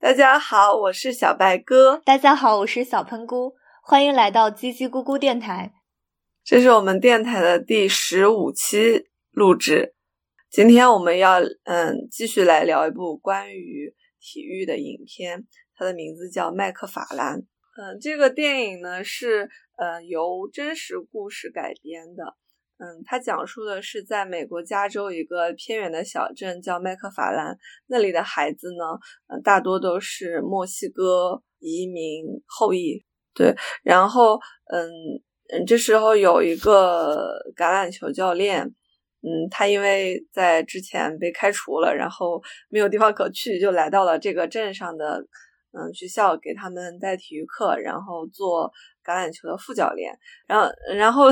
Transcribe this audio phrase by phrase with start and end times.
[0.00, 2.00] 大家好，我是小白哥。
[2.06, 3.52] 大家好，我是小喷菇。
[3.82, 5.74] 欢迎来到叽叽咕咕电台。
[6.42, 9.94] 这是我们电台的第十五期录制。
[10.48, 17.36] 今天我们要嗯继续来聊一部关于体育的影片，它的名字叫《麦克法兰》。
[17.76, 22.36] 嗯，这个电影呢是呃由真实故事改编的。
[22.82, 27.54] 嗯，它讲述的是在美国加州一个偏远的小镇叫麦克法兰，
[27.88, 33.04] 那里的孩子呢，嗯，大多都是墨西哥移民后裔。
[33.34, 34.40] 对，然后
[34.72, 34.88] 嗯
[35.52, 45.22] 嗯，这时候有一个橄榄球教练，嗯，他因为在之前被开除了，然后没有地方可去，就来到了这个镇上的
[45.72, 48.72] 嗯学校，给他们带体育课，然后做
[49.04, 50.66] 橄榄球的副教练，然后
[50.96, 51.30] 然后。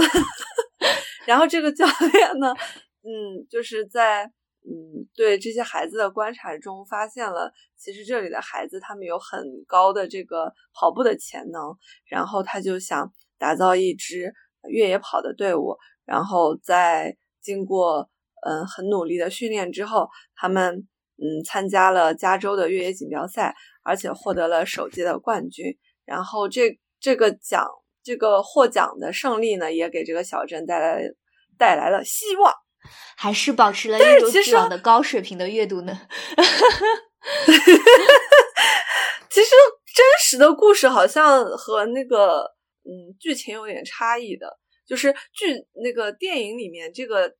[1.28, 2.54] 然后这个教练呢，
[3.02, 14.32] 嗯，就是在嗯对这些孩子的观察中，发现了其实这里的孩子他们有很高的这个跑步的潜能，然后他就想打造一支
[14.70, 18.08] 越野跑的队伍，然后在经过
[18.46, 27.68] 嗯很努力的训练之后，他们嗯参加了加州的越野锦标赛，而且获得了首届的冠军，然后这这个奖。
[28.00, 31.02] 这个获奖的胜利呢，也给这个小镇带来
[31.58, 32.52] 带来了希望，
[33.16, 36.00] 还是保持了一如既往的高水平的阅读呢。
[39.28, 39.50] 其实
[39.94, 42.44] 真实的故事好像和那个
[42.84, 47.34] 嗯剧情有点差异的，就是剧那个电影里面这个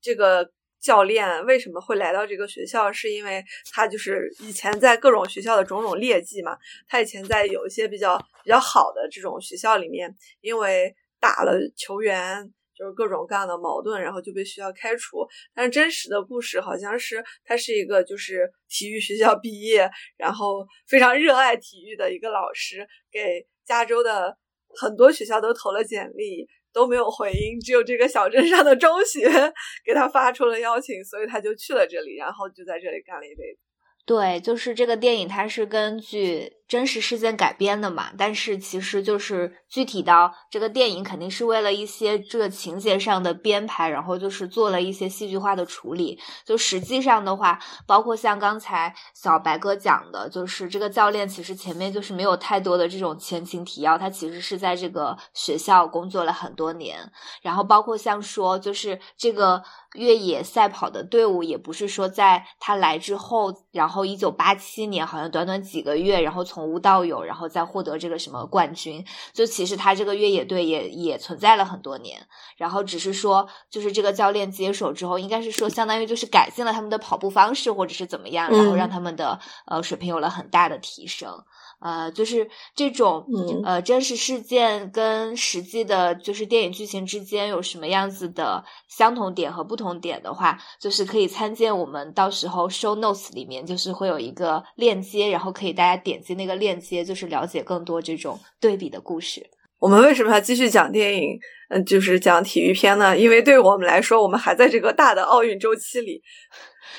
[0.00, 0.50] 这个。
[0.78, 2.92] 教练为什么会来到这个学校？
[2.92, 3.42] 是因为
[3.72, 6.56] 他就是以前在各种学校的种种劣迹嘛。
[6.86, 15.26] 他以前在有一些比较比较好的这种学校里面，因为打了球员，就是各种各样的矛盾，然后就被学校开除。
[15.54, 24.36] 但真实的故事好像是他是一个就是体育学校毕业，然后非常热爱体育的一个老师，给加州的
[24.80, 26.46] 很多学校都投了简历。
[26.72, 29.26] 都没有回音，只有这个小镇上的中学
[29.82, 33.60] 给他发出了邀请，所以他就去了这里，然后就在这里干了一辈子。
[34.04, 38.10] 对，就是这个电影，它是根据真实事件改编的嘛。
[38.16, 46.18] 但是其实就是具体到这个电影，肯定是为了一些这个情节上的编排，然后就是做了一些戏剧化的处理。
[46.44, 56.98] 就实际上的话，包括像刚才小白哥讲的，就是这个教练其实前面就是没有太多的这种前情提要，他其实是在这个学校工作了很多年。
[57.42, 59.62] 然后包括像说，就是这个。
[59.94, 69.04] 越野赛跑的队伍也不是说在他来之后，然后一九八七年好像短短几个月，然后从无到有，然后再获得这个什么冠军。
[69.32, 81.44] 就其实他这个越野队也也存在了很多年，然后只是说就是这个教练接手之后，应该是说相当于就是改进了他们的跑步方式或者是怎么样，然后让他们的呃水平有了很大的提升。
[81.78, 83.26] 呃，就是这种
[83.64, 99.48] 呃真实事件跟实际的，就是电影剧情之间有什么样子的相同点和不同点的话，就是可以参见我们到时候 show notes 里面，就是会有一个链接，然后可以大家点击那个链接，就是了解更多这种对比的故事。
[99.78, 101.38] 我们为什么要继续讲电影？
[101.68, 103.18] 嗯，就是讲体育片呢？
[103.18, 106.22] 因为对我们来说，我们还在这个大的奥运周期里。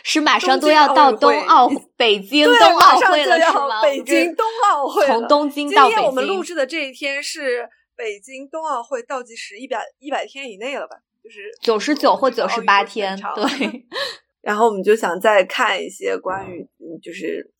[0.03, 3.81] 是马上都要到冬奥北京冬奥会了，是吗？
[3.81, 5.96] 北京冬奥会从东京到北京。
[5.96, 10.98] 今天我们录制的这一天是北京冬奥会倒计时一百一百天以内了吧？
[11.24, 13.86] 就是九十九或九十八天，对。
[14.42, 16.66] 然后我们就想再看一些关于
[17.04, 17.52] 就是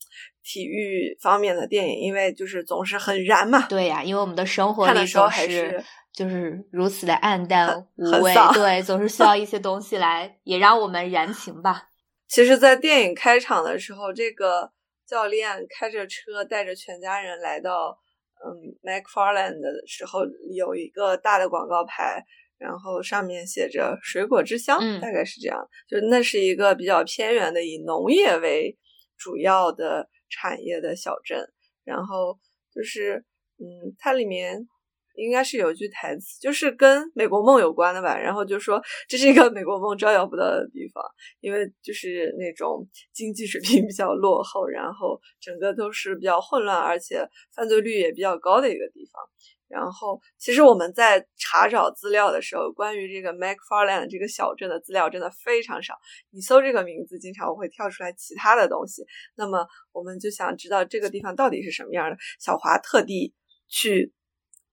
[0.42, 3.66] 体育方面的电影，因为就是总是很燃嘛。
[3.68, 5.84] 对呀，因为我们的生活里总是
[6.14, 11.90] 就是如此的暗淡无味，对，总是需要一些东西来也让我们燃情吧。
[12.28, 14.72] 其实，在电影开场的时候，这个
[15.06, 17.98] 教练开着车带着全家人来到
[18.46, 20.20] 嗯 McFarland 的时候，
[20.54, 22.24] 有一个大的广告牌，
[22.58, 25.58] 然后上面写着“水果之乡”，大概是这样。
[25.88, 28.78] 就那是一个比较偏远的，以农业为
[29.18, 31.52] 主要的产业的小镇。
[31.86, 32.38] 然后
[32.74, 33.24] 就是，
[33.58, 34.68] 嗯，它里面。
[35.18, 38.16] 应该是有一句台词，就是跟美国梦有关的吧。
[38.18, 38.80] 然后就说
[39.10, 41.04] 这是一个美国梦招摇不到的地方，
[41.40, 49.22] 因为就是那种经济水平比较落后，然后整个都是比较混乱，而且犯罪率也比较高的一个地方。
[49.68, 55.96] 然后其实我们在查找资料的时候，关于这个 MacFarland 这个小镇的资料真的非常少。
[56.30, 59.04] 你搜这个名字，经常我会跳出来其他的东西。
[59.36, 62.18] 那么我们就想知道这个地方到底是什么样的。
[62.40, 63.34] 小华特地
[63.68, 64.14] 去。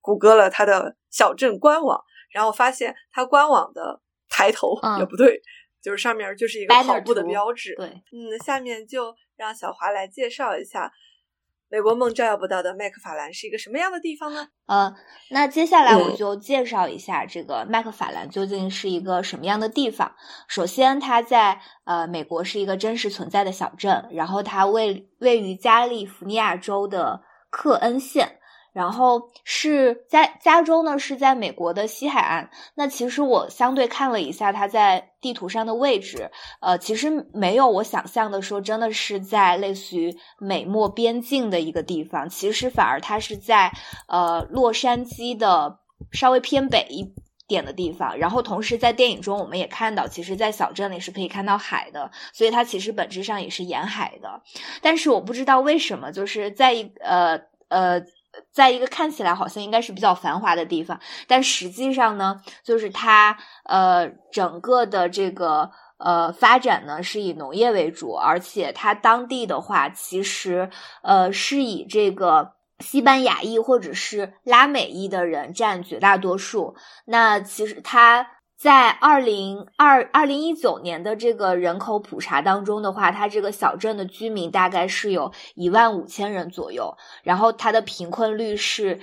[0.05, 1.99] 谷歌了他的小镇官网，
[2.31, 5.41] 然后发现他官网的抬头也不对，
[5.81, 7.75] 就是上面就是一个跑步的标志。
[7.75, 10.93] 对，嗯，下面就让小华来介绍一下
[11.71, 14.49] 美国梦照耀不到的麦克法兰是一个什么样的地方呢？
[14.67, 14.95] 呃，
[15.31, 20.15] 那接下来我就介绍一下这个麦克法兰究竟是一个什么样的地方。
[20.49, 28.39] 首先，它在呃美国是一个真实存在的小镇，然后它位位于加利福尼亚州的克恩县。
[28.75, 32.51] 然后是在加州呢，是在美国的西海岸。
[32.75, 36.29] 那其实我相对看了一下它在地图上的位置，
[36.61, 42.29] 呃，其实没有我想象的说真的是在类似于美墨边境的一个地方。
[42.29, 43.71] 其实反而它是在
[44.09, 45.79] 呃洛杉矶的
[46.11, 47.15] 稍微偏北一
[47.47, 48.19] 点的地方。
[48.19, 54.43] 然后同时在电影中我们也看到，其实，在小镇里是可以看到海的，所以它其实本质上也是沿海的。
[54.83, 58.03] 但是我不知道为什么，就是在一呃呃。
[58.53, 70.71] 在一个看起来好像应该是比较繁华的地方，但实际上呢，就是它呃整个的这个呃发展呢是以农业为主，而且它当地的话其实
[71.03, 76.77] 呃是以这个西班牙裔或者是拉美裔的人占绝大多数。
[77.05, 78.29] 那其实它。
[78.65, 88.99] 在二零二二零一九年的这个人口普查当中的话，它这个小镇的居民大概是有一万五千人左右，然后它的贫困率是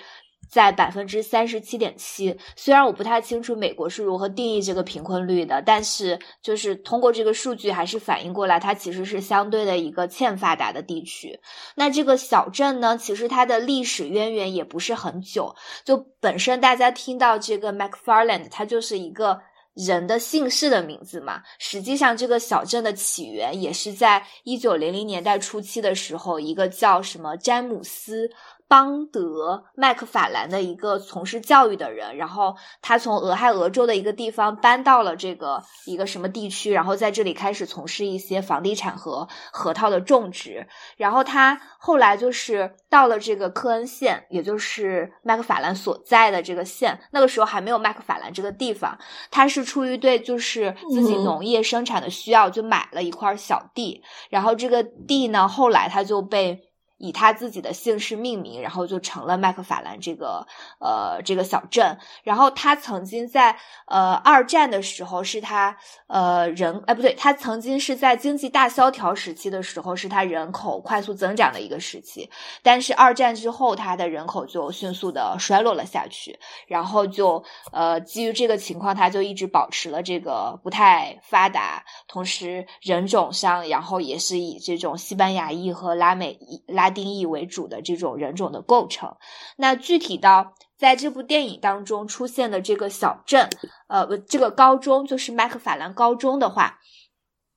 [0.50, 2.36] 在百分之三十七点七。
[2.56, 11.40] 虽然我不太清楚美国是如何定义这个贫困率的，但是就是通过这个数据还是反映过来，它其实是相对的一个欠发达的地区。
[11.76, 15.56] 那这个小镇呢，其实它的历史渊源也不是很久，
[15.86, 19.40] 就本身大家听到这个 MacFarland，它就是一个。
[19.74, 28.30] 人的姓氏的名字嘛，实际上这个小镇的起源也是在一九零零年代初期的时候，一个叫什么詹姆斯。
[28.72, 40.66] 邦德麦克法兰的一个从事教育的人，然后他从俄亥俄州的一个地方搬到了这个一个什么地区，然后在这里开始从事一些房地产和核桃的种植。
[40.96, 46.98] 然后他后来就是到了这个科恩县，也就是麦克法兰所在的这个县。
[47.12, 48.98] 那个时候还没有麦克法兰这个地方，
[49.30, 54.02] 他是出于对就是自己农业生产的需要，就买了一块小地。
[54.30, 56.71] 然后这个地呢，后来他就被。
[57.02, 60.46] 以他自己的姓氏命名，然后就成了麦克法兰这个
[60.80, 61.98] 呃这个小镇。
[62.24, 63.58] 然后他曾经在
[63.88, 65.76] 呃二战的时候是他
[66.06, 72.30] 呃人哎不对，他曾经是在经济大萧条时期的时候是他人口快速增长的一个时期。
[72.62, 76.38] 但是二战之后，他的人口就迅速的衰落了下去。
[76.68, 86.91] 然后就呃基于这个情况，他就一直保持了这个不太发达，同时人种上，然后也是以这种西班牙裔和拉美裔拉。
[86.94, 89.16] 定义为主的这种人种的构成，
[89.58, 93.50] 那具体到在这部电影当中出现的这个小镇，
[93.88, 96.80] 呃，这个高中就是麦克法兰高中的话，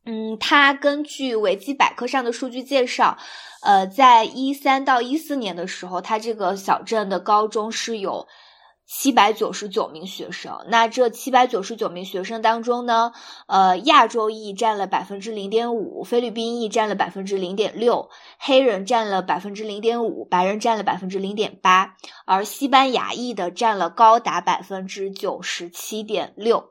[0.04, 3.18] 嗯，它根据维基百科上的数据介绍，
[3.62, 8.26] 呃，在一三到一四年的时候，它这个小镇的高中是有。
[8.86, 13.12] 七百九十九名学生，那这七百九十九名学生当中呢，
[13.46, 21.96] 呃，亚洲裔占了百分之零点五，菲律宾裔占了百分之零点六，黑人占了百分之零点五，白人占了百分之零点八，
[22.26, 26.70] 而西班牙裔的占了高达百分之九十七点六，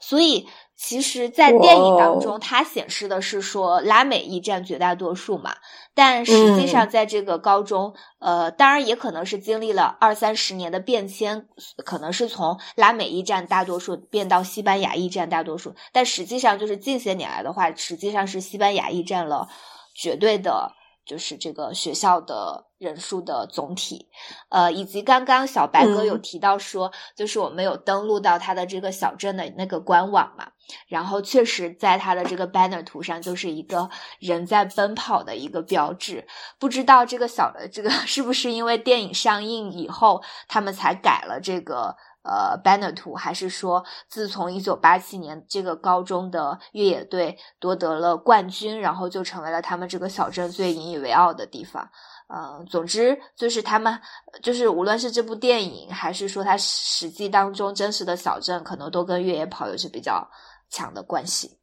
[0.00, 0.46] 所以。
[0.86, 5.54] 其实，在电影当中，它显示的是说拉美裔占绝大多数嘛，
[5.94, 11.46] 但实际上，在这个高中，呃，当然也可能是经历了二三十年的变迁，
[11.86, 19.48] 可能是从拉美裔占大多数变到西班牙裔占大多数，但实际上就是近些年来的话，实际上是西班牙裔占了
[19.94, 20.70] 绝对的。
[21.04, 24.08] 就是这个学校的人数的总体，
[24.48, 30.48] 呃，以及刚刚小白哥有提到说，就是我们有登录到他的这个小镇的那个官网嘛，
[30.88, 36.26] 然后确实在他的这个 banner 图上就是一个人在奔跑的一个标志，
[36.58, 41.96] 不知道这个小的这个 是不是因为电影上映以后他们才改了这个。
[42.24, 51.86] 呃，banner 图还是说，自从一九八七年这个高中的越野队夺得了冠军，然后就成为了他们这个小镇最引以为傲的地方。
[52.34, 54.00] 嗯，总之就是他们，
[54.42, 60.26] 就是无论是这部电影，还是说它实际当中真实的小镇，可能都跟越野跑有着比较
[60.70, 61.58] 强的关系。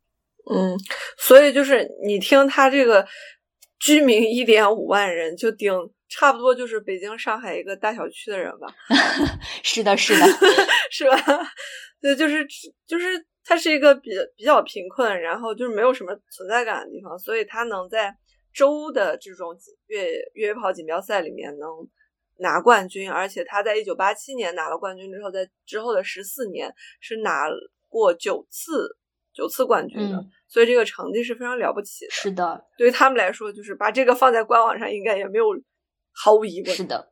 [0.54, 0.78] 嗯，
[1.18, 3.08] 所以就是你听他这个
[3.80, 5.74] 居民一点五万人就顶。
[6.14, 8.68] 差不多就是北京、上海一个大小区的人吧。
[9.64, 10.26] 是的，是的，
[10.92, 11.16] 是吧？
[12.02, 12.46] 对，就是
[12.86, 18.14] 就是，他是一个比比较贫困，然后就是没有什么存在感的地方，所以他能在
[18.54, 19.56] 州的这种
[19.88, 21.70] 越越野跑锦标赛里面能
[22.40, 27.46] 拿冠军，而且他在一九八七年拿了冠军之后，在之后的十四年是拿
[27.88, 28.98] 过九次
[29.34, 32.12] 九次冠军的，所以这个成绩是非常了不起的。
[32.12, 35.46] 是的，对于他们来说，就是把这个放在官网上，应该也没有。
[36.14, 37.12] 毫无疑问是的，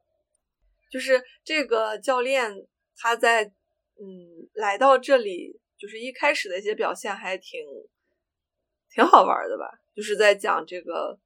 [0.91, 2.51] 就是这个教练
[2.97, 7.59] 他在嗯来到这里，就是一开始的一些表现还挺
[8.93, 11.19] 挺好玩的吧，就是在讲这个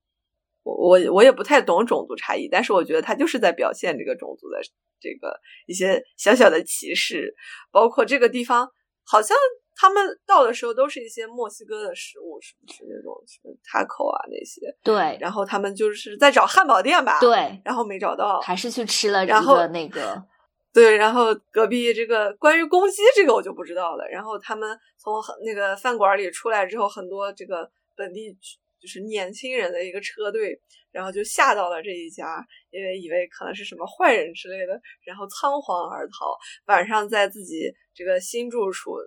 [0.64, 4.60] 我我我也不太懂种族差异，但是我觉得他就是在表现这个种族的
[5.00, 7.36] 这个一些小小的歧视，
[7.72, 8.70] 包括这个地方
[9.04, 9.38] 好像。
[9.76, 14.62] 他们到的时候都是一些墨西哥的食物，是不是那种什么 taco 啊那些？
[14.84, 15.18] 对。
[15.20, 17.20] 然后他们就是在找汉堡店吧？
[17.20, 17.60] 对。
[17.66, 20.24] 然后没找到，还是去吃了然后那个。
[20.72, 24.08] 对，然后隔壁这个关于公鸡这个我就不知道了。
[24.10, 25.14] 然后他们从
[25.46, 28.32] 那个饭馆里出来之后，很多这个本地
[28.80, 30.60] 就是年轻人的一个车队，
[30.92, 34.74] 然后就吓到了这一家，因为以为可能是什么坏人之类的，
[35.06, 36.36] 然后仓皇而逃。
[36.66, 38.98] 晚上在自己这个新住处。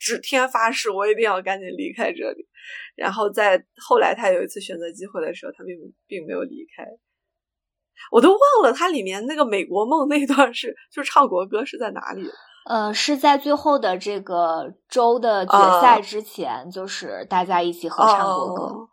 [0.00, 2.48] 指天发誓，我一定要赶紧离开这里。
[2.96, 5.76] 然后在后来，他有一次选择机会的时候，他并
[6.06, 6.84] 并没有离开。
[8.10, 12.26] 我都忘了他里面那个美国梦那段是就唱国歌是在哪里？
[12.66, 18.88] 呃，是在最后的这个周的决赛之前，就是大家一起合唱国歌。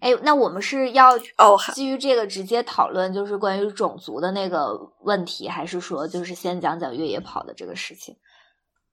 [0.00, 8.16] 哎，那我们是要哦基于这个直接讨论，就是关于种族的那个问题，还是说就是先讲讲越野跑的这个事情？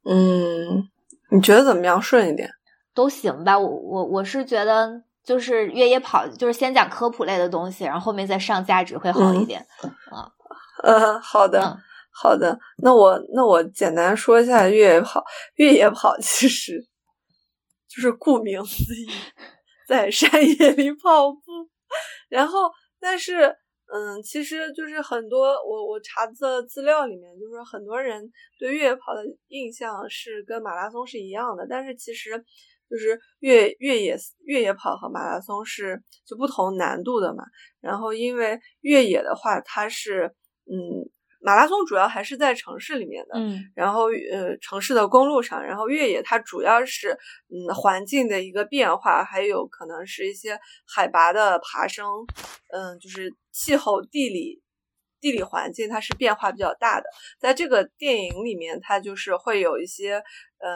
[0.03, 0.89] 嗯。
[1.29, 2.01] 你觉得怎么样？
[2.01, 2.49] 顺一点
[2.93, 3.57] 都行吧。
[3.57, 9.65] 我我我是觉得，就是越野跑，就是先讲科普类的东西，然后后面再上价值会好一点。
[10.09, 10.31] 啊，
[10.83, 11.77] 呃， 好的，
[12.11, 12.57] 好的。
[12.83, 15.23] 那我那我简单说一下越野跑。
[15.55, 16.79] 越野跑其实
[17.87, 19.09] 就是顾名思义，
[19.87, 21.41] 在山野里跑步。
[22.29, 23.57] 然后，但是。
[23.93, 32.31] 嗯，其实就是很多我我查的资料里面，就是很多人对越野跑的印象是跟马拉松是一样的，但是其实
[32.89, 37.43] 就是越越野越野跑和马拉松是就不同难度的嘛。
[37.81, 40.33] 然后因为越野的话，它是
[40.65, 41.09] 嗯。
[41.39, 47.11] 马拉松主要还是在城市里面的，嗯，然后呃城市的公路上，然后越野它主要是
[47.49, 52.05] 嗯环境的一个变化，还有可能是一些海拔的爬升，
[52.73, 54.61] 嗯，就是气候、地理、
[55.21, 57.05] 地理环境它是变化比较大的。
[57.39, 60.15] 在这个电影里面，它就是会有一些
[60.57, 60.73] 嗯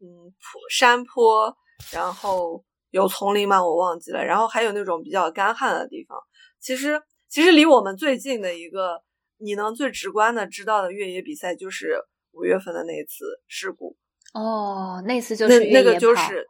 [0.00, 1.54] 嗯坡山坡，
[1.92, 3.62] 然后有丛林吗？
[3.62, 6.16] 我忘记了，然后还有那种比较干旱的地方。
[6.60, 9.04] 其实其实离我们最近的一个。
[9.38, 12.02] 你能最直观的知道的越野比赛就是
[12.32, 13.96] 五月份的那次事故
[14.32, 16.46] 哦，那次就是那那个就是，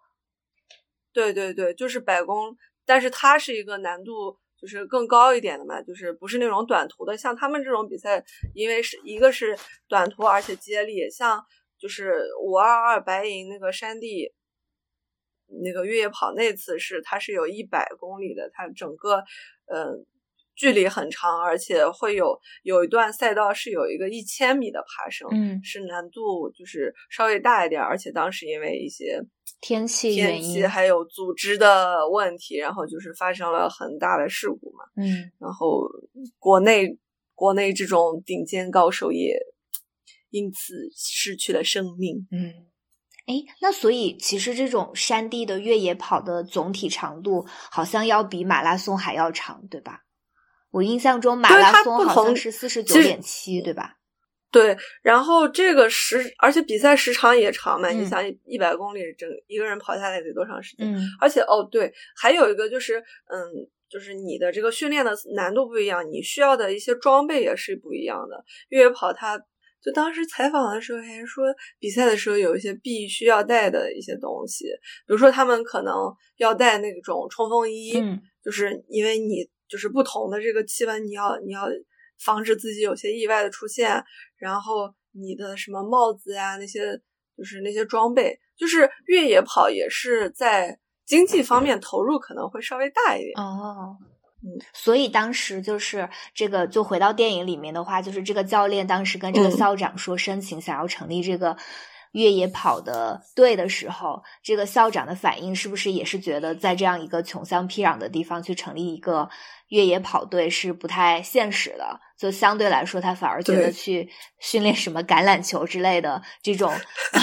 [1.12, 8.24] 对对对，就是百公，但是它是一个难度就是更高一点的嘛，就是不是那种短途的，像他们这种比赛，
[8.54, 9.56] 因为是一个是
[9.88, 11.44] 短途而且接力，像
[11.78, 14.32] 就是五二二白银那个山地
[15.62, 19.24] 那个越野跑那次是它是有一百公里的，它整个
[19.66, 20.06] 嗯。
[20.56, 29.22] 距离很长，而且会有有一段赛道是有一个一千米的爬升，嗯，是难度就是稍微大一点，而且当时因为一些
[29.60, 35.86] 天气天气还有组织的问题，然后就是发生了很大的事故嘛，嗯，然后
[36.38, 36.98] 国内
[37.34, 39.38] 国内这种顶尖高手也
[40.30, 42.66] 因此失去了生命，嗯，
[43.26, 50.00] 哎，那所以其实这种山地的越野跑的总体长度好像要比马拉松还要长，对吧？
[50.70, 53.94] 我印象中马拉松好像是四十九点七，对吧？
[54.52, 57.90] 对，然后这个时，而且比赛时长也长嘛。
[57.90, 60.86] 你想，一百公里，整一个人跑下来得多长时间？
[60.86, 61.00] 嗯。
[61.20, 63.36] 而且哦，对，还有一个就是，嗯，
[63.88, 68.42] 就是你的这个训练的难度不一样，你需要的一些装备也是不一样的。
[68.68, 69.36] 越野跑，它
[69.82, 71.44] 就当时采访的时候还说，
[71.78, 74.64] 比赛的时候有一些必须要带的一些东西，
[75.06, 75.94] 比如说他们可能
[76.38, 77.92] 要带那种冲锋衣，
[78.42, 79.48] 就是因为你。
[79.68, 81.66] 就是不同的这个气温，你要你要
[82.24, 84.04] 防止自己有些意外的出现，
[84.36, 87.00] 然后你的什么帽子呀那些，
[87.36, 93.96] 就是那些装备，就是越野跑也是在经济方面投入可能会稍微大一点哦，
[94.42, 101.56] 嗯，所以当时就是这个，就回到电影里面的话，就是这个教练当时跟这个校长说申请想要成立这个。
[102.16, 109.28] 越野跑的队的时候，这个校长的反应是不是也是觉得在这样一个穷乡僻壤的地方去成立一个
[109.68, 112.00] 越野跑队是不太现实的？
[112.18, 114.08] 就相对来说，他反而觉得去
[114.40, 116.72] 训练什么橄榄球之类的这种，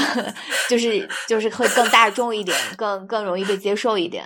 [0.70, 4.24] 就是就是会更大众一点，更更容易被接受一点。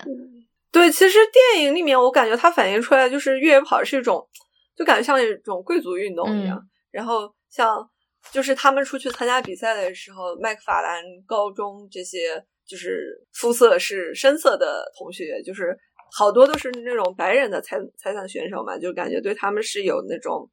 [0.70, 4.28] 对，其实电影里面我感觉它反映出来就是越野跑是一种，
[4.76, 6.62] 就感觉像一种贵族运动一样。
[6.92, 7.90] 然后像。
[8.32, 15.78] 就是他们出去参加比赛的时候，麦克法兰高中这些就是肤色是深色的同学，就是
[16.18, 20.50] 好多都是那种白人的猜猜猜选手嘛，就感觉对他们是有那种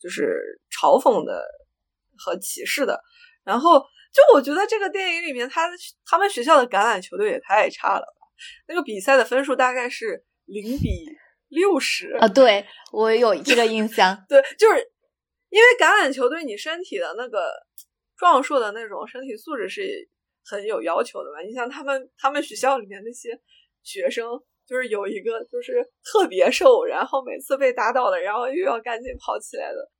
[0.00, 1.42] 就是嘲讽的
[2.18, 3.00] 和歧视的。
[3.44, 5.68] 然后就我觉得这个电影里面，他
[6.04, 8.28] 他们学校的橄榄球队也太差了吧？
[8.68, 11.06] 那个比赛的分数大概是零比
[11.48, 14.16] 六十啊，对我有这个印象。
[14.28, 14.92] 对，就是
[15.52, 17.52] 因为橄榄球对你身体的那个
[18.16, 20.08] 壮硕的那种身体素质是
[20.44, 21.40] 很有要求的嘛。
[21.46, 23.40] 你像他们他们学校里面那些
[23.84, 24.26] 学生。
[24.64, 29.90] 就是有一个，就是特别瘦，然后每次被打倒了，然后又要赶紧跑起来的。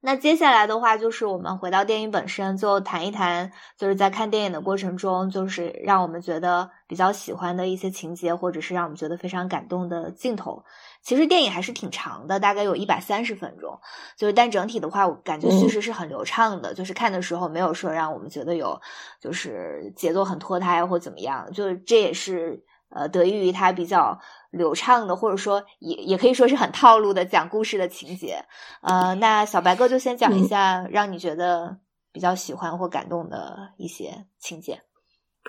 [0.00, 10.64] 那接下来的话，就是我们回到电影本身，就谈一谈，就是在看电影的过程中，就是让我们觉得比较喜欢的一些情节，或者是让我们觉得非常感动的镜头。
[11.08, 13.80] 其实电影还是挺长的，大概有一百三十分钟。
[14.14, 18.78] 就是但整体的话，我感觉叙事是很流畅的，就是看的时候没有说让我们觉得有
[19.18, 21.50] 就是节奏很拖沓或怎么样。
[21.52, 22.62] 就是这也是。
[22.90, 24.18] 呃，得益于它比较
[24.50, 28.42] 流畅的，或者说也也可以说是很套路的讲故事的情节。
[28.80, 31.76] 呃，那小白哥就先讲一下让你觉得
[32.12, 34.80] 比较喜欢或感动的一些情节。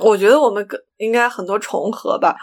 [0.02, 2.36] 我觉得我们应该很多重合吧。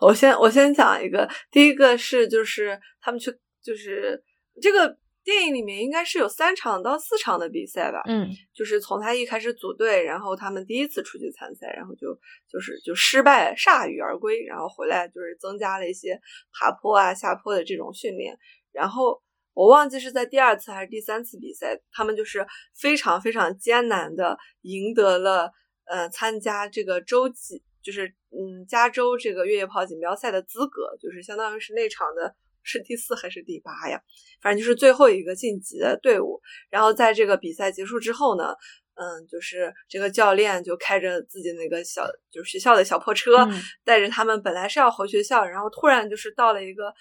[0.00, 3.30] 我先我先讲一个，第一个是就是他们去
[3.62, 4.22] 就是
[4.60, 4.96] 这个。
[5.26, 12.16] 电影里面应该是有三场到四场的比赛吧，嗯，就是从他一开始组队，然后他们第一次出去参赛，然后就
[12.48, 16.16] 就是就失败铩羽而归，然后回来就是增加了一些
[16.52, 18.38] 爬坡啊、下坡的这种训练，
[18.70, 19.20] 然后
[19.52, 22.46] 我忘记是在第二次还是第三次比赛，他们就是
[22.80, 25.50] 非常非常艰难的赢得了
[25.86, 32.34] 呃参加这个洲际，就是嗯加州这个越野跑锦标赛的资格，就是相当于是那场的。
[32.68, 34.02] 是第四还是第八呀？
[34.42, 36.40] 反正就是最后一个晋级的队伍。
[36.68, 38.56] 然后在这个比赛结束之后呢，
[38.94, 43.48] 嗯，就是这个教练就开着自己那个小就是学校的小破车，
[43.84, 46.92] 带着他们本来是要回学校，然后突然就是到了一个，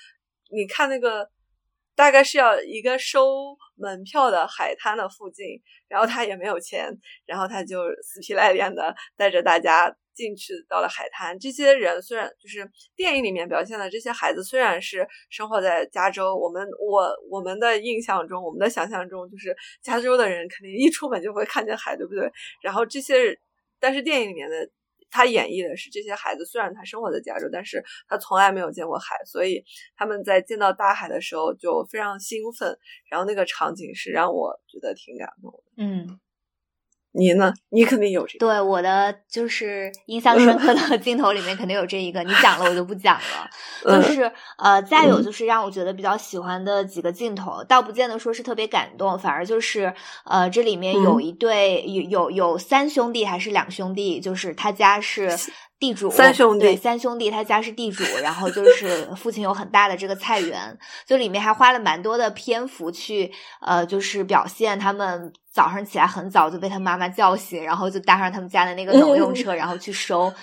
[0.52, 1.28] 你看那个
[1.96, 5.48] 大概是要一个收门票的海滩的附近，
[5.88, 9.98] 然后他也没有钱，然后他就死皮赖脸的带着大家。
[10.16, 22.32] 进去到了海滩，这些人虽然就是电影里面表现的这些孩子，虽然是生活在加州，我们我我们的印象中，我们的想象中，就是加州的人肯定一出门就会看见海，对不对？
[22.62, 23.38] 然后这些，
[23.80, 24.70] 但是电影里面的
[25.12, 29.64] 他演绎的是这些孩子，虽然他生活在加州，但是他从来没有见过海，所以
[29.96, 32.78] 他们在见到大海的时候就非常兴奋，
[33.10, 36.20] 然后那个场景是让我觉得挺感动的，嗯。
[37.18, 37.54] 你呢？
[37.70, 38.46] 你肯定有这个。
[38.46, 43.50] 对我的就是印象深刻的 镜头里面肯定有这一个，你讲了我就不讲了。
[44.02, 49.94] 就是呃，再有就是让我觉得比较喜欢的几个镜头，倒不见得说是特别感动，反而就是
[50.26, 55.30] 呃，这里面有一对有有有三兄弟还是两兄弟，就是他家是。
[55.80, 70.34] 地主三兄弟，对三兄弟，他家是地主，然后就是父亲有很大的这个菜园，就里面还花了蛮多的篇幅去呃，就是表现他们早上起来很早就被他妈妈叫醒，然后就搭上他们家的那个农用车， 然后去收。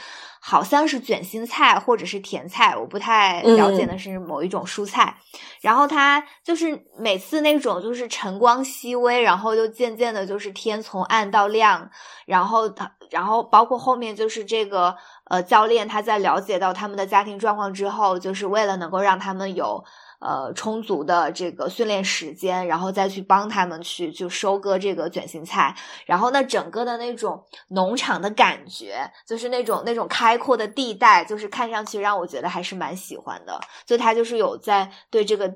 [0.45, 5.17] 好像是卷心菜或者是甜菜，我不太了解的是某一种蔬菜。
[5.61, 11.89] 然后他就是每次那种就是晨光熹微，然后又渐渐的就是天从暗到亮，
[12.27, 14.97] 然后他然后包括后面就是这个
[15.27, 19.85] 呃教练他在了解到他们的家庭状况之后，就是为了能够让他们有。
[20.25, 25.75] 呃，充足的这个训练时间，然后再去帮他们去就收割这个卷心菜，
[26.07, 33.59] 然后呢，整个的那种农场的感觉，就是那种那种开阔的地带，就是看上去让我觉得还是蛮喜欢的。
[33.85, 35.53] 就他就是有在对这个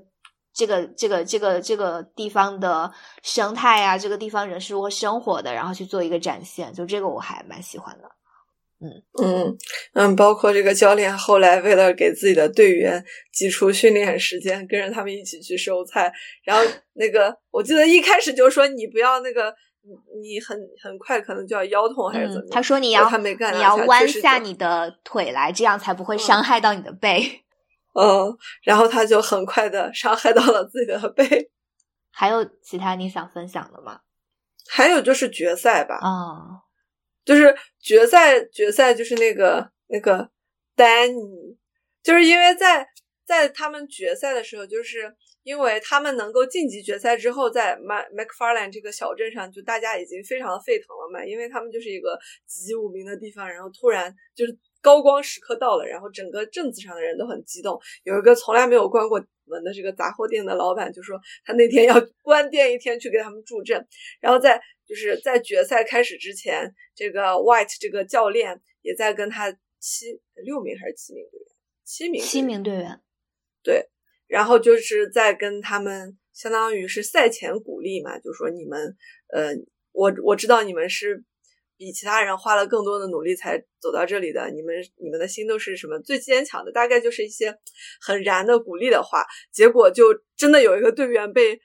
[0.56, 2.90] 这个这个这个这个地方的
[3.22, 8.08] 生态啊，这个地方人是如何生活的，然后去做一个展现，就这个我还蛮喜欢的。
[8.78, 8.88] 嗯
[9.22, 9.58] 嗯
[9.92, 16.10] 嗯，包括这个教练后来为了给自己的队员挤出训练时间，跟着他们一起去收菜。
[16.42, 16.62] 然后
[16.94, 19.54] 那个我记得一开始就说你不要那个，
[20.22, 22.46] 你很很快可能就要腰痛还是怎么？
[22.50, 27.42] 他说你要他没干，你要弯下你的腿来，这样才不会伤害到你的背。
[27.98, 31.50] 嗯，然后他就很快的伤害到了自己的背。
[32.12, 34.00] 还有其他你想分享的吗？
[34.68, 35.96] 还有就是决赛吧。
[35.96, 36.62] 啊。
[37.24, 40.30] 就是决赛，决赛就是那个那个
[40.76, 41.58] 丹尼，
[42.00, 42.86] 就是因为在
[43.24, 57.80] 在他们决赛的时候，就是因为他们能够晋级决赛之后，在麦麦克法兰这个小镇上，就大家已经非常的沸腾了嘛，因为他们就是一个籍无名的地方，然后突然就是高光时刻到了，然后整个镇子上的人都很激动。
[58.04, 63.86] 有一个从来没有关过门的这个杂货店的老板就说，他那天要关店一天去给他们助阵，
[64.20, 64.60] 然后在。
[64.88, 71.48] 就是在决赛开始之前，这个 White 这个教练也在跟他七六名还是七名队员
[71.84, 73.00] 七名七名队员，
[73.64, 73.88] 对，
[74.28, 78.96] 然后就是在跟他们相当于是赛前鼓励嘛，就说你们
[79.34, 79.56] 呃，
[79.90, 81.24] 我我知道你们是。
[81.76, 86.72] 比其他人花了更多的努力才走到这里的，你们你们的心都是什么最坚强的？
[86.72, 87.54] 大概就是一些
[88.00, 89.24] 很燃的鼓励的话。
[89.52, 90.04] 结果就
[90.36, 91.60] 真的有一个队员被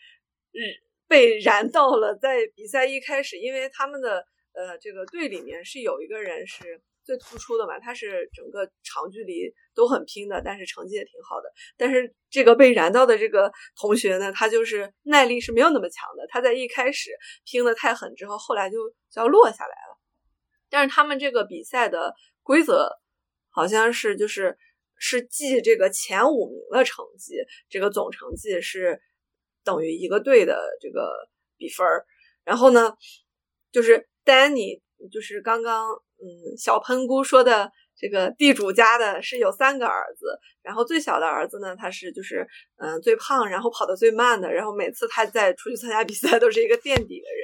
[1.07, 11.51] 被燃到了，在比赛一开始，因为他们的呃这个队里面是有一个人是最突出的嘛，他是整个长距离都很拼的，但是成绩也挺好的。
[11.77, 16.25] 但是这个被燃到的这个同学呢，他就是耐力是没有那么强的。
[16.29, 17.09] 他在一开始
[17.45, 18.77] 拼的太狠之后，后来就
[19.09, 19.90] 就要落下来了。
[20.71, 22.89] 但是他们这个比赛的规则
[23.49, 24.57] 好像是就是
[24.97, 27.35] 是记这个前五名的成绩，
[27.69, 28.99] 这个总成绩是
[29.63, 31.11] 等于一个队的这个
[31.57, 32.05] 比分儿。
[32.43, 32.95] 然后呢，
[33.71, 34.81] 就是丹尼，
[35.11, 47.40] 就是刚刚嗯小喷菇说的这个地主家的是有三个儿子，然后最小的儿子呢，他是就是嗯最胖，然后跑得最慢的，然后每次他在出去参加比赛都是一个垫底的人。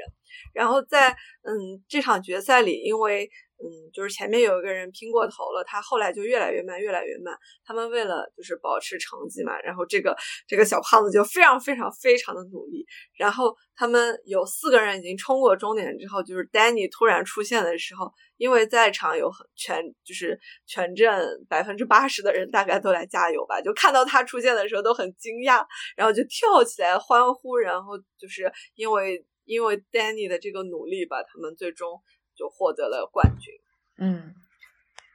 [0.54, 1.12] 然后在
[1.44, 7.36] 嗯这场决赛里，因为嗯就是前面有一个人拼过头了，他后来就越来越慢，越来越慢。
[7.66, 10.16] 他们为了就是保持成绩嘛，然后这个
[10.48, 12.86] 这个小胖子就非常非常非常的努力。
[13.18, 29.26] 然后他们有四个人已经冲过终点之后，就是 Danny 突然出现的时候，因为在场有很全就是全镇百分之八十的人大概都来加油吧，就看到他出现的时候都很惊讶，然后就跳起来欢呼，然后就是因为。
[29.48, 32.00] 因为 Danny 的这个努力吧，他们最终
[32.36, 33.54] 就获得了冠军。
[34.00, 34.36] 嗯，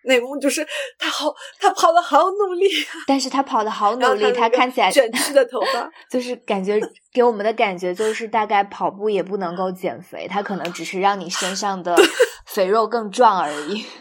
[0.04, 0.66] 内幕就是
[0.98, 2.68] 他好，他跑的好努力，
[3.06, 6.80] 但是他跑的好努力，他看起来卷曲的头发， 就是感觉
[7.12, 11.94] 给我们的感觉就是大概跑步也不能够减肥，他可能只是让你身上的
[12.46, 13.84] 肥肉更壮而已。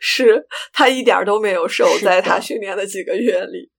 [0.00, 3.70] 是他一点都没有瘦，在他训练的几个月里。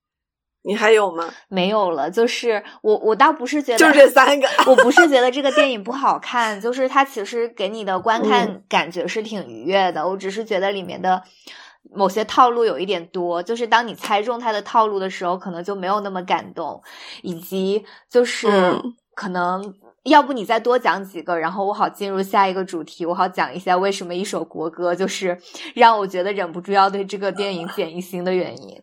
[0.65, 1.29] 你还有吗？
[1.49, 10.07] 没有了，就是我，我倒不是觉得就这三个，我不是觉得这个电影不好看，就是它其实给你的观看感觉是挺愉悦的。
[10.07, 11.21] 我只是觉得里面的
[11.93, 16.81] 某些套路有一点多，就是当你猜中它的套路的时候，可能就没有那么感动，
[17.21, 18.47] 以及就是
[19.13, 25.37] 可能要不你再多讲几个，然后我好进入下一个主题，我好讲一下为什么一首国歌就是
[25.75, 28.81] 让我觉得忍不住要对这个电影减一星的原因。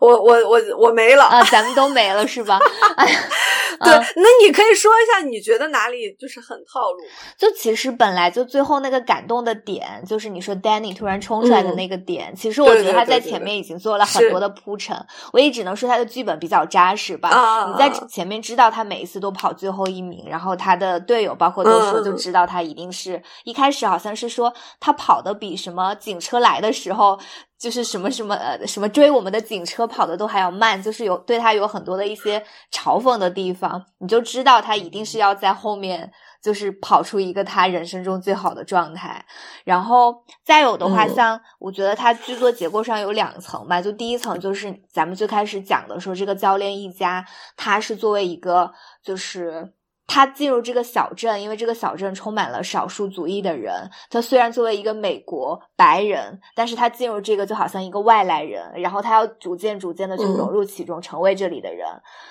[0.00, 2.58] 我我我我没了啊，咱们都没了是吧？
[2.96, 3.20] 哎呀，
[3.82, 6.98] 对，那你可以说一下，你觉得哪里就是很套路？
[7.36, 12.34] 就其实本来就最后那个感动的点，就是你说 Danny 突然冲出来的那个点。
[12.36, 14.96] 其实我觉得他在前面已经做了很多的铺陈，
[15.32, 17.66] 我也只能说他的剧本比较扎实吧。
[17.68, 27.18] 你在前面知道他每一次都跑最后一名，然后他的队友包括都说就知道他一定是一开始好像是说他跑的比什么警车来的时候。
[27.58, 32.38] 就是什么什么呃什么追我们的警车跑的都还要慢，就是有对他有很多的一些
[32.72, 39.24] 嘲讽的地方，你就知道他一定是要在后面就是跑出一个他人生中最好的状态。
[39.64, 47.24] 然后再有的话，像我觉得他剧作结构上有两层吧，就第一层就是咱们最开始讲的说这个教练一家，
[47.56, 49.74] 他是作为一个就是。
[50.08, 53.88] 他进入这个小镇，因为这个小镇充满了少数族裔的人。
[54.08, 61.86] 他虽然作为一个美国白人，但是他进入这个就好像一个外来人，然后他要逐渐逐渐的去融入其中，成为这里的人。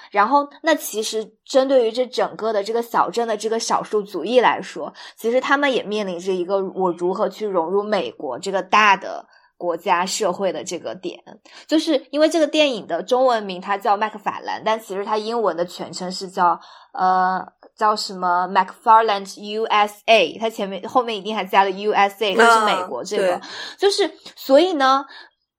[0.09, 11.19] 然后，那其实针对于这整个的这个小镇的这个少数族裔来说，其实他们也面临着一个我如何去融入美国这个大的国家社会的这个点。
[11.67, 16.59] 就是因为这个电影的中文名它叫麦克法兰，但其实它英文的全称是叫
[16.93, 17.45] 呃。
[17.77, 20.39] 叫什么 Macfarland USA？
[20.39, 23.39] 它前面后面一定还加了 USA，就是美国这个，
[23.77, 25.05] 就是所以呢。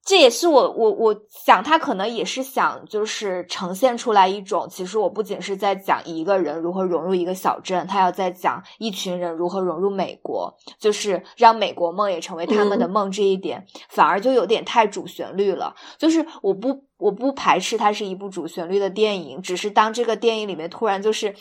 [0.05, 15.75] 这也是我我我想，他可能也是想，就是呈现出来一种，其实我不仅是在讲一个人如何融入一个小镇，他要在讲一群人如何融入美国，就是让美国梦也成为他们的梦这一点，反而就有点太主旋律了。
[15.99, 21.35] 就是我不我不排斥它是一部主旋律的电影，只是当这个电影里面突然就是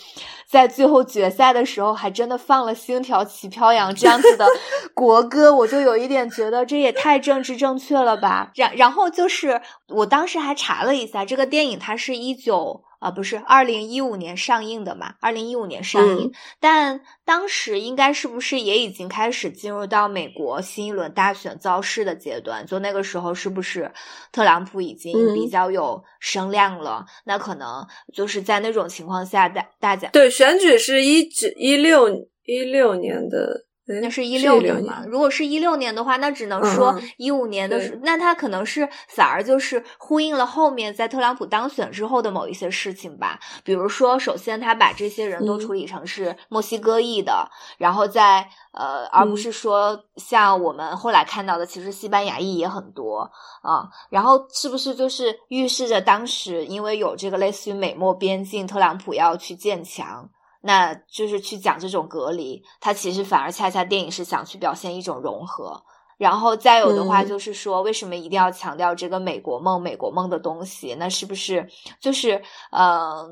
[0.47, 4.45] 在最后决赛的时候，还真的放了《星条旗飘扬》这样子的
[4.93, 8.51] 国歌，我就有一点觉得这也太政治正确了吧。
[8.55, 15.15] 然然后就是，我当时还查了一下，这个电影它是一九啊，不是二零一五年上映的嘛？
[15.19, 22.65] 二零一五年上映，但当时应该是不是也已经开始进入到美国新一轮大选造势的阶段？
[22.65, 23.91] 就那个时候，是不是
[24.31, 27.05] 特朗普已经比较有声量了？
[27.25, 32.09] 那可能就是在那种情况下，大大家对选举是一九一六
[32.45, 33.66] 一六年的。
[34.01, 35.03] 那是一六年嘛？
[35.07, 43.39] 如果是一六年的话，那只能说一五年的时，那他可能是反而就是呼应了后面在特朗普当选之后的某一些事情吧。
[43.63, 53.87] 比如说，首先他把这些人都处理成是墨西哥裔的，然后在呃，而不是说像我们后来看到的，其实西班牙裔也很多啊。
[54.09, 60.29] 然后是不是就是预示着当时因为有这个类似于美墨边境，特朗普要去建墙？
[60.67, 65.81] 那就是去讲这种隔离，它其实反而恰恰电影是想去表现一种融合。
[66.17, 70.93] 然后再有的话，就是说为什么一定要强调这个美国梦、美国梦的东西？
[70.99, 71.69] 那是不是
[72.01, 73.25] 就是呃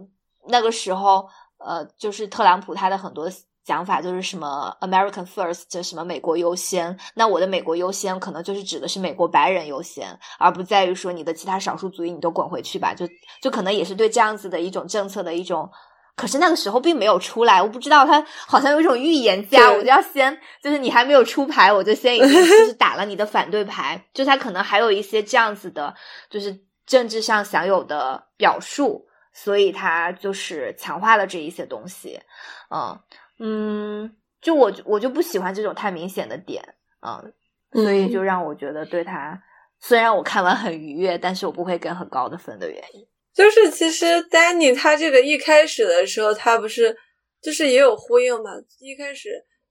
[0.48, 3.30] 那个时候呃就是特朗普他的很多
[3.66, 6.98] 讲法就是什么 American First，就什么美国优先？
[7.16, 12.94] 那我的美国优先可能就是指的是美国白人优先，而不在于说你的其他少数族裔你都滚回去吧？
[12.94, 13.06] 就
[13.42, 15.70] 就可能也是对这样子的一种政策的一种。
[16.16, 25.94] 可是那个时候并没有出来，我不知道他好像有一种预言家，我就要先就是你还没有出牌，我就先已经就是打了你的反对牌， 就他可能还有一些这样子的，
[26.30, 32.22] 就是政治上享有的表述，所以他就是强化了这一些东西，
[32.70, 32.98] 嗯
[33.40, 36.64] 嗯，就我我就不喜欢这种太明显的点，
[37.02, 37.34] 嗯，
[37.74, 39.44] 所以就让我觉得对他
[39.82, 43.06] 虽然我看完很愉悦，但是我不会给很高的分的原因。
[43.36, 46.96] 就是其实丹尼他这个一开始的时候，他不是
[47.42, 48.52] 就是也有呼应嘛。
[48.80, 49.30] 一开始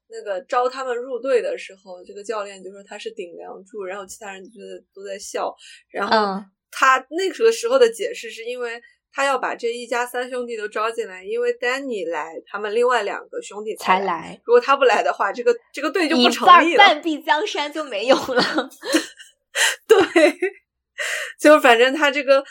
[0.08, 5.56] 那个招他们入队的时候，这个教练就说他是顶梁柱，然后其他人觉得都在笑。
[5.90, 8.78] 然后他那个时候的解释是因为
[9.10, 14.38] 他要把这一家三兄弟都招进来，因为丹尼来，他们另外两个兄弟才来。
[14.44, 18.42] 如果他不来的话，这个这个队就不成立了，半壁江山就没有了。
[19.88, 19.98] 对，
[21.40, 22.44] 就反正他这个。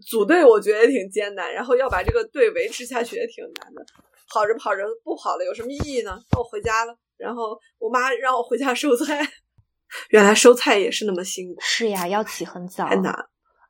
[0.00, 3.84] 组队我觉得也挺艰难，然后要把这个队维持下去也挺难的。
[4.32, 6.18] 跑着跑着不跑了有什么意义呢？
[6.32, 6.96] 那我回家了。
[7.18, 9.20] 然后我妈让我回家收菜，
[10.10, 11.60] 原来收菜也是那么辛苦。
[11.60, 13.14] 是呀，要起很早，太难，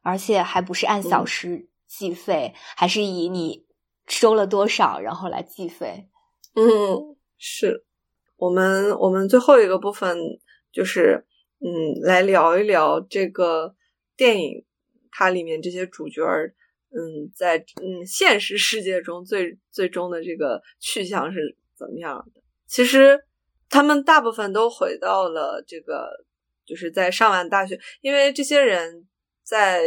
[0.03, 3.67] 而且还不是按小时计费，还是以你
[4.07, 6.09] 收了多少然后来计费。
[6.55, 7.85] 嗯，是
[8.37, 10.17] 我们我们最后一个部分
[10.73, 11.27] 就是
[11.59, 13.75] 嗯，来聊一聊这个
[14.17, 14.65] 电影。
[15.12, 16.53] 它里面这些主角儿，
[16.90, 22.40] 嗯，在嗯现实世界中最最终的这个去向是怎么样的？
[22.66, 23.20] 其实
[23.68, 26.09] 他们大部分都回到了这个，
[26.64, 29.07] 就是在上完大学，因为这些人
[29.44, 29.83] 在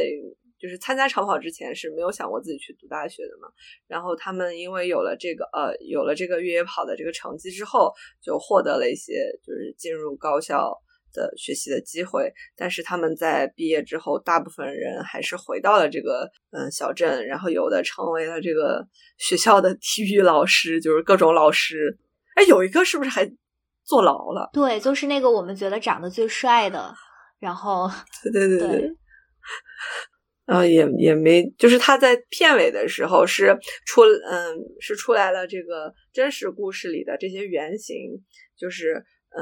[0.60, 3.50] 就是参加长跑之前是没有想过自己去读大学的嘛。
[3.88, 10.72] 然后他们因为有了这个呃有了这个越野跑的这个成绩之后，就获得了一些就是进入高校。
[11.16, 18.86] 的学习的机会，但是他们在毕业之后，大部分人还是回到了这个嗯小镇，然后有的成为了这个
[19.18, 21.98] 学校的体育老师，就是各种老师。
[22.36, 23.26] 哎，有一个是不是还
[23.86, 24.50] 坐牢了？
[24.52, 26.94] 对，就是那个我们觉得长得最帅的，
[27.40, 27.90] 然后
[28.22, 28.92] 对对对对，
[30.46, 37.96] 然后也也没，就是他在片尾的时候是出嗯是出来了这个真实故事里的这些原型，
[38.58, 39.42] 就是嗯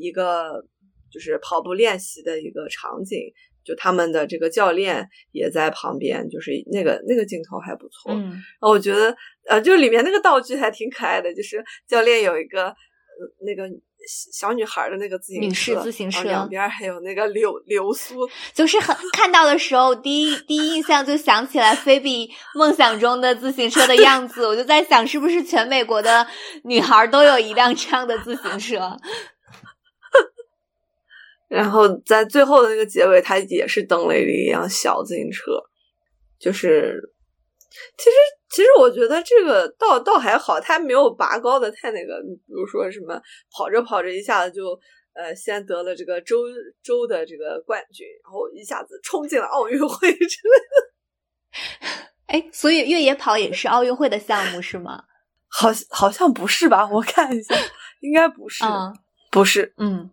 [0.00, 0.64] 一个。
[1.10, 3.18] 就是跑步练习的一个场景，
[3.64, 8.12] 就他们的这个教练也在旁边，就是那个那个镜头还不错。
[8.12, 9.14] 嗯，然后我觉得，
[9.48, 12.74] 呃，就里面那个道具还挺可爱的，就是教练有一个
[13.44, 13.68] 那个
[14.32, 26.26] 小女孩的那个自行车，女士自行车，两边还有那个流流苏，就是很看到的时候，第一第一印象就想起来菲比梦想中的自行车的样子，我就在想，是不是全美国的
[26.64, 28.96] 女孩都有一辆这样的自行车？
[31.48, 35.52] 然后在最后的那个结尾，他也是蹬了一辆小自行车，
[36.38, 37.00] 就是，
[37.96, 38.16] 其实
[38.50, 43.18] 其实我觉得这个倒倒还好，他没有拔高的太那个，比如说什么
[43.50, 44.78] 跑着跑着一下子就
[45.14, 46.44] 呃先得了这个周
[46.82, 50.88] 周的这个冠军，然后一下子冲进了奥运会之类的。
[52.26, 55.04] 哎，所以越野跑也是奥运会的项目是吗？
[55.48, 56.86] 好好像不是吧？
[56.92, 57.54] 我看一下，
[58.00, 58.64] 应该不是，
[59.30, 60.10] 不是，嗯。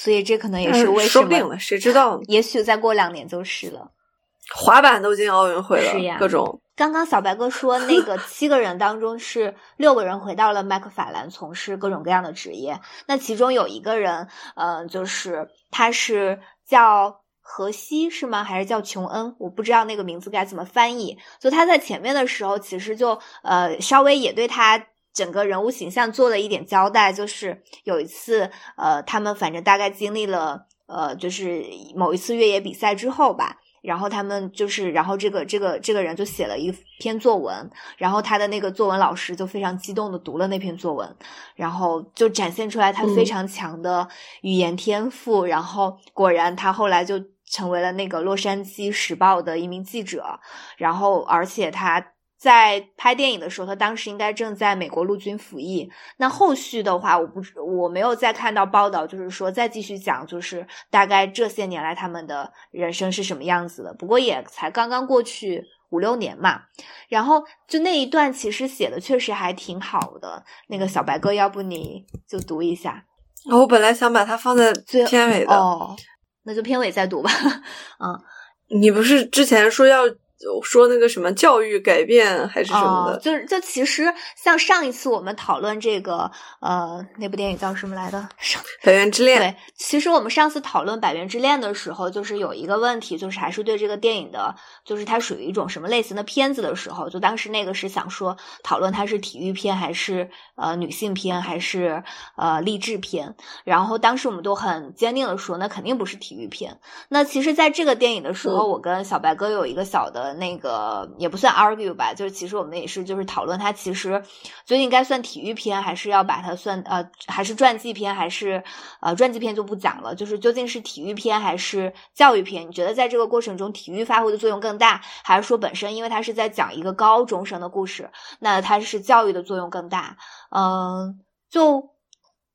[0.00, 1.08] 所以这可能也是为什么？
[1.08, 2.20] 说不定了，谁知道？
[2.28, 3.90] 也许再过两年就是了。
[4.54, 6.16] 滑板都进奥运会了，是呀。
[6.20, 6.60] 各种。
[6.76, 12.80] 刚刚小白哥说，那个 七个人当中是六个人回到了麦克法兰从事各种各样的职业。
[13.08, 18.44] 那其中有一个人，嗯，就是他是叫荷西是吗？
[18.44, 19.34] 还是叫琼恩？
[19.40, 21.18] 我不知道那个名字该怎么翻译。
[21.40, 24.86] 就他在前面的时候，其实就呃稍微也对他。
[25.18, 31.64] 整个人物形象做了一点交代，就是有一次，呃，他们反正大概经历了，呃，就是
[31.96, 41.16] 某一次越野比赛之后吧，然后他们就是，然后这个这个这个人就写了一篇作文，然后他的那个作文老师就非常激动的读了那篇作文，
[41.56, 44.08] 然后就展现出来他非常强的
[44.42, 50.38] 语言天赋，然后果然他后来就成为了那个《洛杉矶时报》的一名记者，
[50.76, 52.12] 然后而且他。
[52.38, 55.90] 在拍电影的时候，他当时应该正在美国陆军服役。
[56.18, 63.92] 那后续的话，我不我没有再看到报道，就是说再继续讲，就是大概这些年来他们的人生是什么样子的。
[63.92, 66.62] 不过也才刚刚过去五六年嘛。
[67.08, 70.44] 然后就那一段其实写的确实还挺好的。
[70.68, 73.04] 那个小白哥，要不你就读一下？
[73.50, 74.72] 我本来想把它放在
[75.08, 75.96] 片尾的，哦，
[76.44, 77.30] 那就片尾再读吧。
[77.98, 80.04] 嗯，你不是之前说要？
[80.38, 88.28] 就说那个什么教育改变还是什么的，就是就其实像上一次我们讨论这个呃那部电影叫什么来的
[88.84, 89.38] 《百元之恋》。
[89.40, 102.04] 对，其实我们上次讨论《百元之恋》的时候，就是有一个问题，就是还是对这个电影的，就是它属于一种什么类型的片子的时候，就当时那个是想说讨论它是体育片还是呃女性片还是
[102.36, 106.78] 呃励志片，然后当时我们都很坚定的说，那肯定不是体育片。
[107.08, 110.27] 那其实在这个电影的时候，我跟小白哥有一个小的。
[110.34, 114.22] 那个也不算 argue 吧，就是其实我们也是就是讨论它其实
[114.64, 118.62] 究竟该算体育片，还是要把它算呃还是传记片，还是
[119.00, 122.68] 呃传记片就不讲了，就是究竟是体育片还是教育片？
[122.68, 128.10] 你觉得在这个过程中体育发挥的作用更大，还是说本身因为它是在讲一个高中生的故事，
[128.40, 130.16] 那它是教育的作用更大？
[130.50, 131.97] 嗯，就。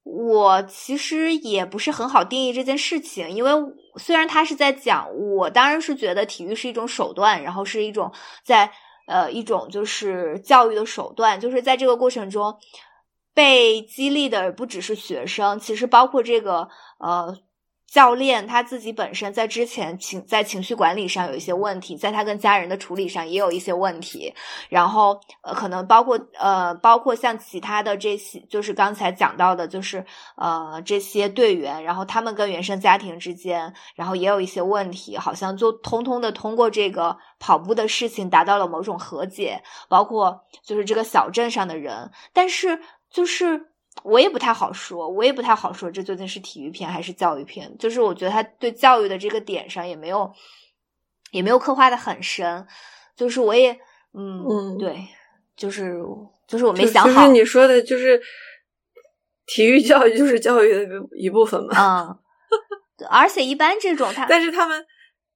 [0.03, 3.51] 我其实也不是很好定义这件事情，因为
[3.97, 8.11] 虽然他是在讲，我当然是觉得体育是一种手段，然后是一种
[8.43, 8.71] 在
[9.07, 12.57] 呃一种就是教育的手段，就是在这个过程中
[13.33, 17.37] 被激励的不只是学生，其实包括这个呃。
[17.93, 24.34] 教练他自己本身在之前情在情绪管理上有一些问题，在他跟家人的处理上也有一些问题，
[24.67, 30.03] 然后呃可能包括呃包括像其他的这些，就是刚才讲到的，就是
[30.38, 43.72] 呃这些队员，然后他们跟原生家庭之间，然后也有一些问题，好像就通通的通过这个跑步的事情达到了某种和解，包括就是这个小镇上的人，但是就是。
[44.03, 47.75] 我也不太好说，我也不太好说，这究竟是体育片还是教育片？
[47.77, 50.31] 就是我觉得他对教育的这个点上也没有，
[51.31, 52.67] 也没有刻画的很深。
[53.15, 53.71] 就是我也，
[54.13, 55.07] 嗯嗯，对，
[55.55, 56.01] 就是
[56.47, 57.21] 就是我没想好。
[57.21, 58.21] 就是你说的，就是
[59.45, 60.85] 体育教育就是教育的
[61.17, 61.73] 一部分嘛。
[61.77, 62.19] 嗯，
[63.09, 64.85] 而且一般这种 他，但是他们，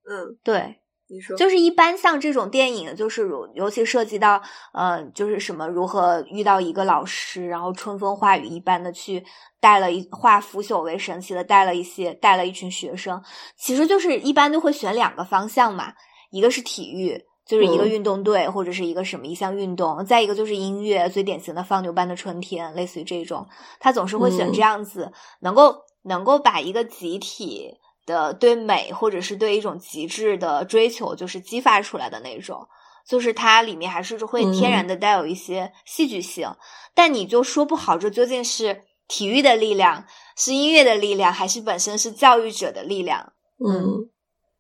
[0.10, 0.82] 嗯，对。
[1.10, 4.42] 你说，就是一般像这种电影，就是如尤其涉及到，
[4.74, 9.24] 呃，就是什么如何遇到一个老师，然后春风化雨一般的去
[9.62, 13.24] 带了一化腐朽为神奇的带了一些带了一群学生，
[13.58, 15.94] 其实就是一般都会选两个方向嘛，
[16.30, 23.48] 一个是体育，就是一个运动队或者是一个什么一项运动，再一个就是音乐，最典型的放牛班的春天，类似于这种，
[23.80, 27.78] 他总是会选这样子，能够能够把一个集体。
[28.08, 32.66] 的对美或者是对一种极致的追求，就是激发出来的那种，
[33.06, 36.50] 就是它里面还是会天然的带有一些戏剧性，
[36.96, 40.06] 但你就说不好这究竟是体育的力量，
[40.38, 43.34] 是音乐的力量，还是本身是教育者的力量？
[43.60, 44.10] 嗯，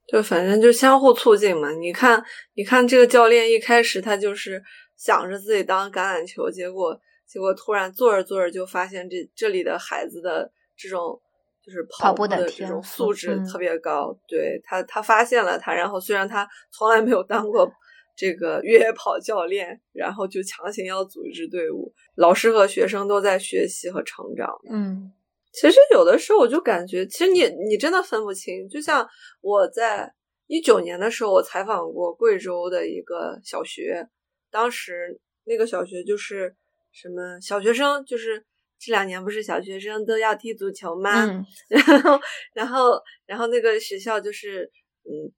[0.07, 1.71] 就反正就相互促进嘛。
[1.71, 2.21] 你看，
[2.53, 4.61] 你看这个教练一开始他就是
[4.97, 11.21] 想着自己当橄榄球，结果结果突然做着做着就发现这这里的孩子的这种。
[11.67, 17.69] 就是跑步的这种素质特别高，对他，他发现了他，然后虽然他从来没有当过
[18.15, 24.49] 这个越野跑教练，然后就强行要组织队伍，老师和学生都在学习和成长。
[24.71, 25.11] 嗯，
[25.51, 28.69] 其实有的时候我就感觉，其实你你真的分不清。
[28.69, 29.05] 就像
[29.41, 30.09] 我在
[30.45, 34.07] 一九年的时候，我采访过贵州的一个小学，
[34.49, 36.55] 当时那个小学就是
[36.93, 38.45] 什么小学生就是。
[38.79, 41.25] 这两年不是小学生都要踢足球吗？
[41.67, 42.19] 然后，
[42.53, 44.71] 然后，然后那个学校就是，
[45.03, 45.33] 嗯，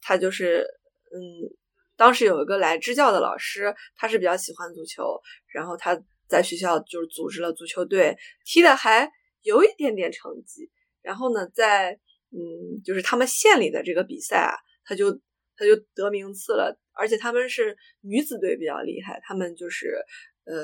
[0.00, 0.66] 他就是，
[1.12, 1.20] 嗯，
[1.96, 5.20] 当时有一个来支教的老师，他是比较喜欢足球，
[5.52, 9.10] 然后他在学校就是组织了足球队，踢的还
[9.42, 10.70] 有一点点成绩。
[11.02, 11.92] 然后呢，在
[12.30, 15.12] 嗯，就是他们县里的这个比赛啊，他就
[15.56, 19.88] 他就得名次了，而且他们是女子队比较厉害，他们就是
[20.46, 20.54] 呃。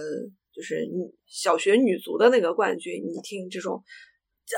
[0.54, 3.82] 就是女小学女足的那个冠军，你听这种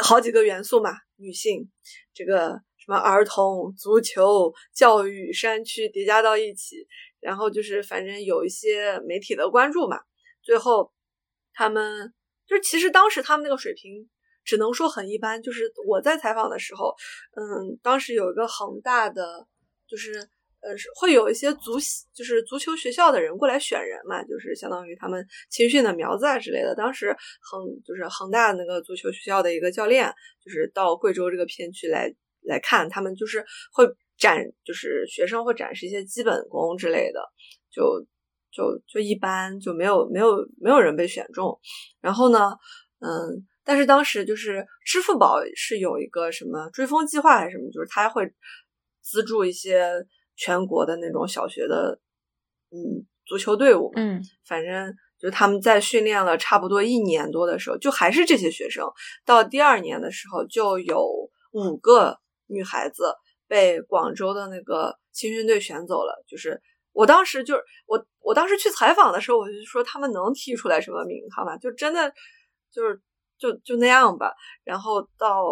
[0.03, 1.71] 好几个元素嘛，女性
[2.13, 6.87] 这个什么儿童足球教育山区叠加到一起，
[7.21, 9.99] 然后就是反正有一些媒体的关注嘛，
[10.43, 10.93] 最后
[11.55, 12.13] 他们
[12.47, 14.11] 就是其实当时他们那个水平
[14.45, 16.95] 只能说很一般，就是我在采访的时候，
[17.37, 19.47] 嗯，当时有一个恒大的
[19.89, 20.29] 就是
[20.67, 21.79] 呃是会有一些足
[22.13, 26.75] 就是足球学校的人过来选人嘛，就是相当于他们青训的苗子啊之类的。
[26.75, 30.13] 当时恒就是恒大那个足球学校的一个教练，
[30.45, 32.13] 就是到贵州这个片区来
[32.43, 33.87] 来看，他们就是会
[34.19, 37.21] 展，就是学生会展示一些基本功之类的，
[37.71, 38.05] 就
[38.51, 41.59] 就就一般，就没有没有没有人被选中。
[42.01, 42.51] 然后呢，
[43.01, 43.47] 嗯。
[43.69, 48.33] 但是当时就是支付宝是有一个什么追风计划还是什么，就是他会
[49.03, 49.91] 资助一些
[50.37, 51.99] 全国的那种小学的
[52.71, 58.87] 嗯足球队伍，嗯，反正就他们在训练了差不多一年多的时候，就还是这些学生，
[59.25, 61.05] 到第二年的时候就有
[61.53, 63.15] 五个女孩子
[63.49, 66.25] 被广州的那个青训队选走了。
[66.29, 66.61] 就是
[66.93, 71.57] 我当时就是我我当时去采访的时候，我就说他们能踢出来什么名堂吗？
[71.57, 72.13] 就真的
[72.71, 73.01] 就是。
[73.39, 74.33] 就就那样吧，
[74.65, 75.45] 然后到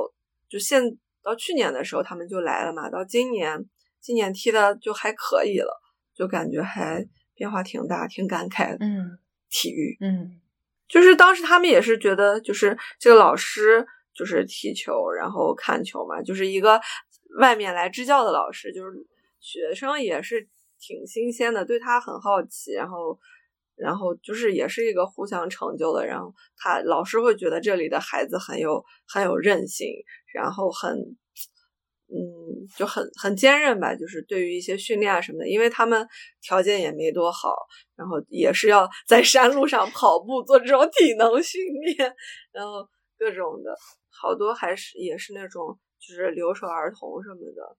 [0.49, 0.83] 就现
[1.23, 2.89] 到去年的时候，他们就来了嘛。
[2.89, 3.63] 到今年，
[4.05, 5.81] 今年踢的就还可以了，
[6.15, 7.03] 就感觉还
[7.35, 8.85] 变化挺大，挺感慨的。
[8.85, 10.41] 嗯，体育，嗯，
[10.87, 16.79] 就是当时他们也是觉得，就是这个老师就是踢球，然后看球嘛，就是一个
[17.39, 18.93] 外面来支教的老师，就是
[19.41, 20.47] 学生也是
[20.79, 23.19] 挺新鲜的，对他很好奇，然后。
[23.77, 29.89] 然后就是也是一个互相成就的，然后他老师会觉得这里的孩子很有很有韧性，
[30.33, 30.97] 然后很
[32.09, 36.07] 嗯就很很坚韧吧，就是对于一些训练啊什么的，因为他们
[36.43, 37.55] 条件也没多好，
[37.97, 42.15] 然后也是要 在山路上跑步做这种体能训练，
[42.53, 42.87] 然后
[43.19, 43.75] 各种的
[44.11, 47.77] 好多还是也是那种就是留守儿童什么的，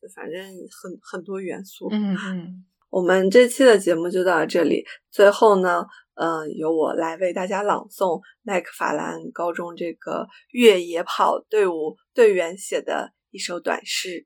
[0.00, 2.64] 就反正很很多元素，嗯 嗯。
[2.88, 4.86] 我们这期的节目就到这里。
[5.10, 14.24] 最后呢，嗯，由我来为大家朗诵麦克法兰高中这个越野跑队伍队员写的一首短诗：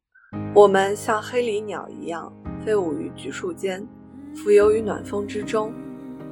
[0.55, 2.33] 我们像黑鹂鸟一样
[2.65, 3.85] 飞舞于橘树间，
[4.37, 5.75] 浮游于暖风之中。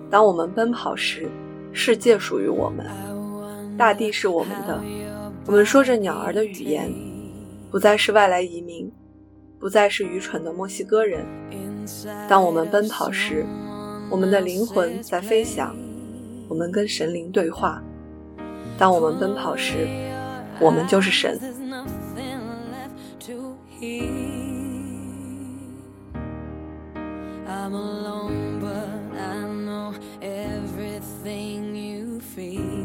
[0.09, 1.29] 当我们奔跑时，
[1.72, 2.87] 世界属于我们，
[3.76, 4.81] 大地是我们的。
[5.45, 6.89] 我们说着鸟儿的语言，
[7.68, 8.89] 不再是外来移民，
[9.59, 11.26] 不再是愚蠢的墨西哥人。
[12.29, 13.45] 当我们奔跑时，
[14.09, 15.74] 我们的灵魂在飞翔，
[16.49, 17.83] 我们跟神灵对话。
[18.79, 19.89] 当我们奔跑时，
[20.61, 21.37] 我们就是神。
[23.81, 24.03] I'm
[27.74, 32.78] alone, but I know everything you feel.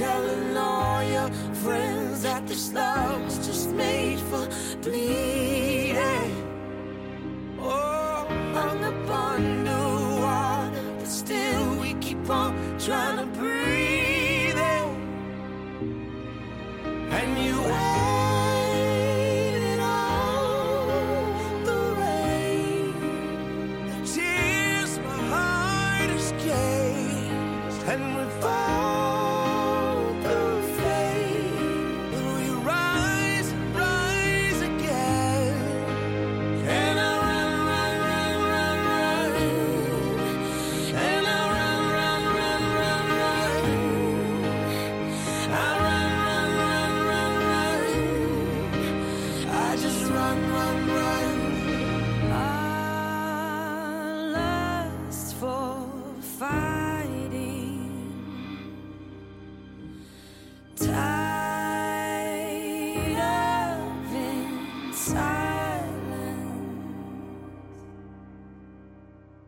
[0.00, 1.28] Telling all your
[1.62, 4.48] friends that this love was just made for
[4.80, 5.49] bleeding.